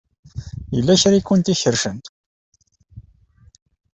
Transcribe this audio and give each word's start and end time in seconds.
Yella 0.75 1.01
kra 1.01 1.15
ay 1.17 1.23
kent-ikerrcen. 1.23 1.97